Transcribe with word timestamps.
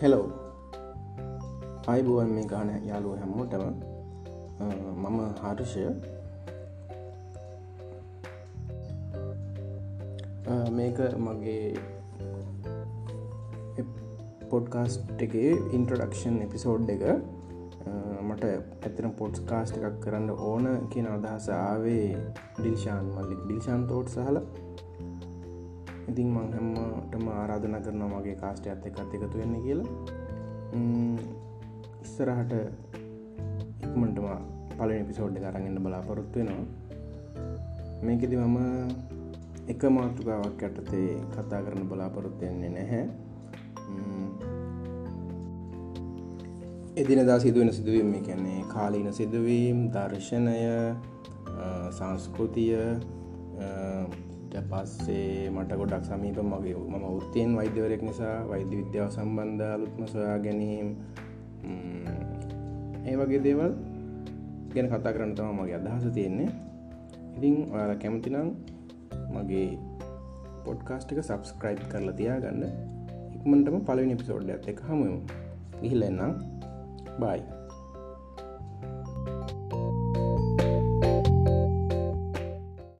Hello 0.00 0.26
අයිබුවන් 1.92 2.28
මේ 2.34 2.42
ගාන 2.50 2.68
යාලුව 2.88 3.14
හැම්මෝටම 3.20 3.62
මම 5.04 5.16
හර්ෂය. 5.40 5.86
මේක 10.76 11.00
මගේ 11.24 11.64
පොඩ්කාස්ට් 14.52 15.24
එකේ 15.26 15.50
ඉන්ට්‍රඩක්ෂන් 15.76 16.38
එපිසෝඩ් 16.46 16.94
එක. 16.96 17.04
මට 18.28 18.44
ඇතන 18.52 19.10
පොට්ස් 19.22 19.44
කාස්ට 19.50 19.80
එකක් 19.80 19.98
කරන්න 20.04 20.30
ඕන 20.50 20.70
කියන 20.94 21.10
අදහස 21.16 21.48
ආවේ 21.56 22.06
ඩිල්ෂාන් 22.58 23.10
මල්ලික්. 23.16 23.42
ඩිල්ෂාන් 23.44 23.88
තෝට් 23.90 24.14
සහල 24.14 24.38
ඉතින් 26.08 26.28
මං 26.34 26.52
හැම්මටම 26.54 27.28
ආරාධන 27.30 27.76
කරන 27.84 28.02
මගේ 28.12 28.36
කාස්ට 28.42 28.66
ඇත්ත 28.66 28.86
එකත් 28.86 29.14
එකතු 29.16 29.36
වෙන්න 29.38 29.54
කියලා. 29.64 29.88
ඉස්සරහට 32.04 32.52
ඉක්මටම 33.84 34.26
පල 34.78 34.90
පිසෝඩ් 35.08 35.38
කරගන්න 35.44 35.78
බලාපොරොත්තු 35.84 36.38
වෙනවා. 36.38 36.66
මේකෙති 38.02 38.36
මම 38.36 38.58
එක 39.68 39.82
මාතෘකාවක් 39.90 40.62
ඇටතේ 40.62 41.08
කතා 41.32 41.62
කරන 41.64 41.88
බලාපොරොත්තුවෙන්නේ 41.88 42.70
නැහැ. 42.70 43.04
එදිනදා 46.96 47.38
සිදුවෙන 47.38 47.72
සිදුවීම 47.72 48.14
කැන්නේ 48.26 48.60
කාලීන 48.72 49.12
සිදුවීම් 49.12 49.78
දර්ශනය 49.94 50.56
සංස්කෘතිය 51.90 52.74
පස්සේ 54.70 55.50
මට 55.50 55.76
ගොඩක් 55.76 56.04
සමීප 56.04 56.38
මගේ 56.42 56.74
මම 56.74 57.04
උත්තයෙන් 57.10 57.56
වෛද්‍යවරයෙක් 57.56 58.02
නිසා 58.02 58.36
වෛද්‍ය 58.50 58.74
විද්‍යාව 58.80 59.10
සම්බන්ධ 59.10 59.74
අලුත්ම 59.76 60.06
සොයා 60.06 60.38
ගැනීම් 60.38 60.88
ඒ 63.04 63.16
වගේ 63.16 63.42
දේවල් 63.46 63.72
ගැන 64.74 64.88
කතා 64.88 65.12
කරන්න 65.12 65.34
තම 65.36 65.60
මගේ 65.60 65.76
අදහස 65.76 66.08
තියෙන්නේ. 66.14 66.50
ඉතිං 67.36 67.56
ඔයාල 67.74 67.92
කැමතිනම් 68.02 68.48
මගේ 69.34 69.68
පොඩ්කාස්ට් 70.64 71.12
එක 71.12 71.20
සබස්ක්‍රයිබ් 71.22 71.80
කරලා 71.92 72.16
තියා 72.18 72.40
ගන්න 72.40 72.64
ඉක්මටම 73.36 73.78
පලවෙනි 73.86 74.16
පිසෝඩ් 74.16 74.50
ඇත 74.50 74.68
එක 74.72 74.80
හමුවමු 74.88 75.20
ගිහිල්ලන්නම් 75.82 76.34
බයි 77.20 77.57